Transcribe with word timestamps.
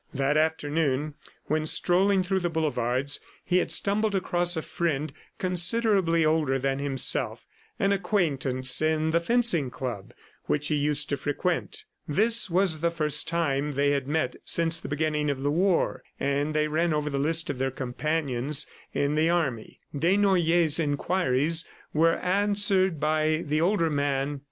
That 0.15 0.35
afternoon, 0.35 1.13
when 1.45 1.67
strolling 1.67 2.23
through 2.23 2.39
the 2.39 2.49
boulevards, 2.49 3.19
he 3.45 3.59
had 3.59 3.71
stumbled 3.71 4.15
across 4.15 4.57
a 4.57 4.63
friend 4.63 5.13
considerably 5.37 6.25
older 6.25 6.57
than 6.57 6.79
himself, 6.79 7.45
an 7.77 7.91
acquaintance 7.91 8.81
in 8.81 9.11
the 9.11 9.19
fencing 9.19 9.69
club 9.69 10.11
which 10.45 10.69
he 10.69 10.75
used 10.75 11.07
to 11.09 11.17
frequent. 11.17 11.85
This 12.07 12.49
was 12.49 12.79
the 12.79 12.89
first 12.89 13.27
time 13.27 13.73
they 13.73 13.91
had 13.91 14.07
met 14.07 14.35
since 14.43 14.79
the 14.79 14.89
beginning 14.89 15.29
of 15.29 15.43
the 15.43 15.51
war, 15.51 16.01
and 16.19 16.55
they 16.55 16.67
ran 16.67 16.95
over 16.95 17.11
the 17.11 17.19
list 17.19 17.51
of 17.51 17.59
their 17.59 17.69
companions 17.69 18.65
in 18.95 19.13
the 19.13 19.29
army. 19.29 19.81
Desnoyers' 19.95 20.79
inquiries 20.79 21.63
were 21.93 22.15
answered 22.15 22.99
by 22.99 23.43
the 23.45 23.61
older 23.61 23.91
man. 23.91 24.39